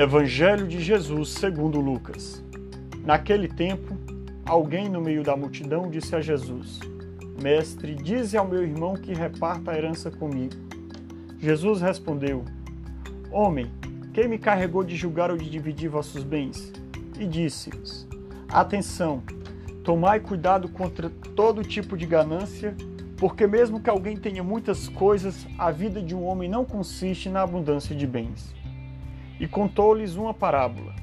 [0.00, 2.40] Evangelho de Jesus segundo Lucas.
[3.04, 3.96] Naquele tempo,
[4.46, 6.78] alguém no meio da multidão disse a Jesus:
[7.42, 10.54] Mestre, dize ao meu irmão que reparta a herança comigo.
[11.40, 12.44] Jesus respondeu:
[13.32, 13.72] Homem,
[14.14, 16.72] quem me carregou de julgar ou de dividir vossos bens?
[17.18, 18.06] E disse-lhes:
[18.48, 19.20] Atenção,
[19.82, 22.72] tomai cuidado contra todo tipo de ganância,
[23.16, 27.42] porque mesmo que alguém tenha muitas coisas, a vida de um homem não consiste na
[27.42, 28.56] abundância de bens.
[29.40, 30.94] E contou-lhes uma parábola.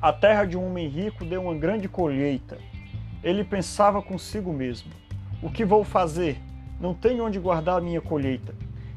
[0.00, 2.56] A terra de um homem rico deu uma grande colheita.
[3.22, 4.90] Ele pensava consigo mesmo:
[5.42, 6.40] O que vou fazer?
[6.80, 8.54] Não tenho onde guardar a minha colheita.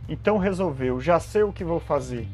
[0.08, 2.28] Então resolveu: Já sei o que vou fazer.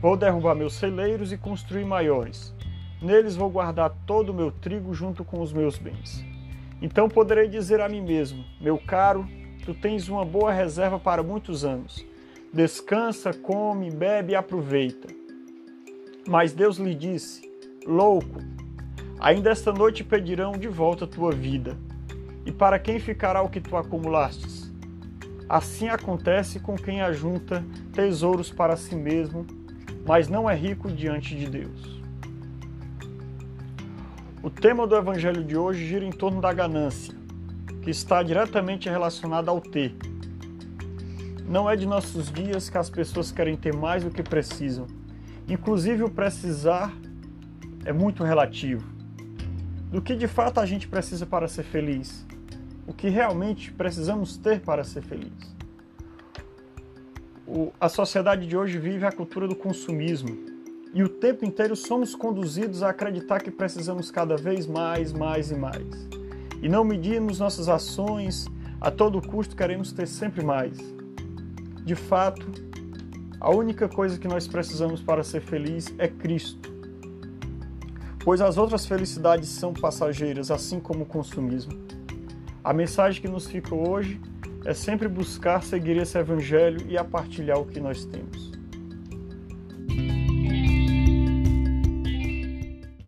[0.00, 2.54] Vou derrubar meus celeiros e construir maiores.
[3.02, 6.24] Neles vou guardar todo o meu trigo junto com os meus bens.
[6.80, 9.26] Então poderei dizer a mim mesmo: Meu caro,
[9.64, 12.06] tu tens uma boa reserva para muitos anos.
[12.52, 15.23] Descansa, come, bebe e aproveita.
[16.26, 17.42] Mas Deus lhe disse:
[17.86, 18.40] Louco,
[19.20, 21.76] ainda esta noite pedirão de volta a tua vida.
[22.46, 24.72] E para quem ficará o que tu acumulastes?
[25.48, 29.46] Assim acontece com quem ajunta tesouros para si mesmo,
[30.06, 32.02] mas não é rico diante de Deus.
[34.42, 37.14] O tema do evangelho de hoje gira em torno da ganância,
[37.82, 39.94] que está diretamente relacionada ao ter.
[41.46, 44.86] Não é de nossos dias que as pessoas querem ter mais do que precisam
[45.48, 46.92] Inclusive, o precisar
[47.84, 48.84] é muito relativo.
[49.90, 52.26] Do que de fato a gente precisa para ser feliz?
[52.86, 55.54] O que realmente precisamos ter para ser feliz?
[57.46, 60.54] O, a sociedade de hoje vive a cultura do consumismo
[60.94, 65.54] e o tempo inteiro somos conduzidos a acreditar que precisamos cada vez mais, mais e
[65.54, 66.08] mais.
[66.62, 68.46] E não medimos nossas ações,
[68.80, 70.76] a todo custo queremos ter sempre mais.
[71.84, 72.46] De fato,
[73.44, 76.72] a única coisa que nós precisamos para ser feliz é Cristo.
[78.24, 81.78] Pois as outras felicidades são passageiras, assim como o consumismo.
[82.64, 84.18] A mensagem que nos fica hoje
[84.64, 88.53] é sempre buscar seguir esse evangelho e a partilhar o que nós temos.